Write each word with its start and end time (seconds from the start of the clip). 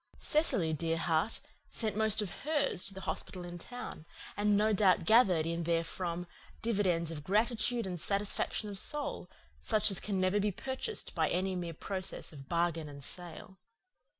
Cecily, 0.17 0.73
dear 0.73 0.97
heart, 0.97 1.39
sent 1.69 1.95
most 1.95 2.23
of 2.23 2.31
hers 2.41 2.83
to 2.85 2.93
the 2.95 3.01
hospital 3.01 3.45
in 3.45 3.59
town, 3.59 4.07
and 4.35 4.57
no 4.57 4.73
doubt 4.73 5.05
gathered 5.05 5.45
in 5.45 5.63
therefrom 5.63 6.25
dividends 6.63 7.11
of 7.11 7.23
gratitude 7.23 7.85
and 7.85 7.99
satisfaction 7.99 8.67
of 8.67 8.79
soul, 8.79 9.29
such 9.61 9.91
as 9.91 9.99
can 9.99 10.19
never 10.19 10.39
be 10.39 10.49
purchased 10.51 11.13
by 11.13 11.29
any 11.29 11.55
mere 11.55 11.75
process 11.75 12.33
of 12.33 12.49
bargain 12.49 12.89
and 12.89 13.03
sale. 13.03 13.59